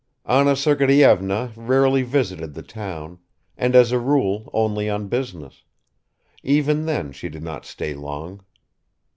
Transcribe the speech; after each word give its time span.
Anna 0.25 0.55
Sergeyevna 0.55 1.53
rarely 1.55 2.01
visited 2.01 2.55
the 2.55 2.63
town, 2.63 3.19
and 3.55 3.75
as 3.75 3.91
a 3.91 3.99
rule 3.99 4.49
only 4.51 4.89
on 4.89 5.09
business; 5.09 5.63
even 6.41 6.87
then 6.87 7.11
she 7.11 7.29
did 7.29 7.43
not 7.43 7.67
stay 7.67 7.93
long. 7.93 8.43